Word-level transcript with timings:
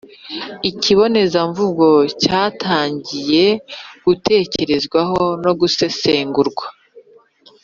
Ikibonezamvugo 0.69 1.87
cyatangiye 2.23 3.45
gutekerezwaho 4.05 5.21
no 5.43 5.51
gusesengurwa 5.59 6.65